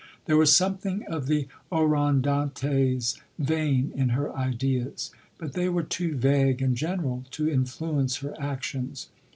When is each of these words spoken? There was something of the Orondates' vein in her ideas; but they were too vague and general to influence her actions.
There 0.25 0.35
was 0.35 0.51
something 0.51 1.05
of 1.05 1.27
the 1.27 1.47
Orondates' 1.71 3.21
vein 3.37 3.91
in 3.93 4.09
her 4.09 4.35
ideas; 4.35 5.11
but 5.37 5.53
they 5.53 5.69
were 5.69 5.83
too 5.83 6.15
vague 6.15 6.59
and 6.59 6.75
general 6.75 7.23
to 7.29 7.47
influence 7.47 8.15
her 8.17 8.33
actions. 8.41 9.09